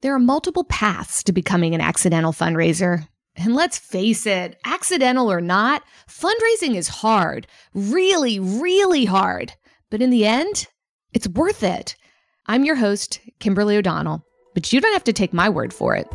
[0.00, 3.08] There are multiple paths to becoming an accidental fundraiser.
[3.34, 9.54] And let's face it, accidental or not, fundraising is hard, really, really hard.
[9.90, 10.68] But in the end,
[11.12, 11.96] it's worth it.
[12.46, 14.24] I'm your host, Kimberly O'Donnell,
[14.54, 16.08] but you don't have to take my word for it.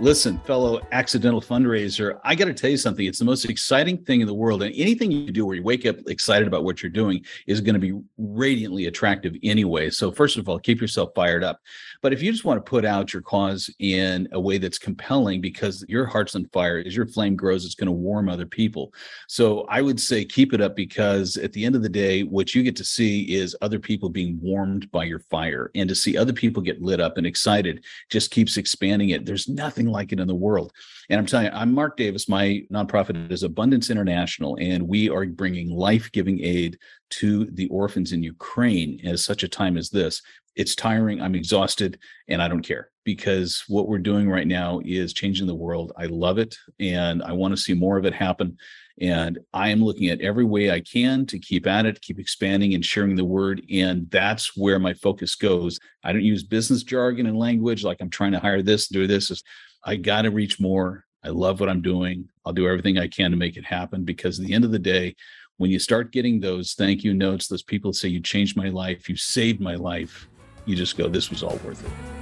[0.00, 3.04] Listen, fellow accidental fundraiser, I got to tell you something.
[3.04, 4.62] It's the most exciting thing in the world.
[4.62, 7.74] And anything you do where you wake up excited about what you're doing is going
[7.74, 9.90] to be radiantly attractive anyway.
[9.90, 11.60] So, first of all, keep yourself fired up.
[12.00, 15.42] But if you just want to put out your cause in a way that's compelling
[15.42, 18.94] because your heart's on fire, as your flame grows, it's going to warm other people.
[19.28, 22.54] So, I would say keep it up because at the end of the day, what
[22.54, 25.70] you get to see is other people being warmed by your fire.
[25.74, 29.26] And to see other people get lit up and excited just keeps expanding it.
[29.26, 30.72] There's nothing like it in the world.
[31.08, 32.28] And I'm telling you, I'm Mark Davis.
[32.28, 36.78] My nonprofit is Abundance International, and we are bringing life giving aid
[37.10, 40.22] to the orphans in Ukraine at such a time as this.
[40.56, 41.20] It's tiring.
[41.20, 41.98] I'm exhausted,
[42.28, 45.92] and I don't care because what we're doing right now is changing the world.
[45.96, 48.56] I love it, and I want to see more of it happen.
[49.00, 52.74] And I am looking at every way I can to keep at it, keep expanding
[52.74, 53.62] and sharing the word.
[53.72, 55.78] And that's where my focus goes.
[56.04, 59.42] I don't use business jargon and language like I'm trying to hire this, do this.
[59.84, 61.06] I got to reach more.
[61.24, 62.28] I love what I'm doing.
[62.44, 64.78] I'll do everything I can to make it happen because at the end of the
[64.78, 65.16] day,
[65.56, 69.08] when you start getting those thank you notes, those people say, You changed my life,
[69.08, 70.26] you saved my life,
[70.64, 72.19] you just go, This was all worth it.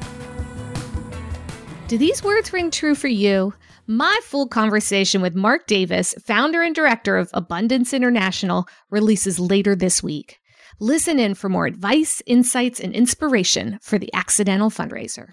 [1.88, 3.54] Do these words ring true for you?
[3.86, 10.02] My full conversation with Mark Davis, founder and director of Abundance International, releases later this
[10.02, 10.38] week.
[10.80, 15.28] Listen in for more advice, insights, and inspiration for the accidental fundraiser.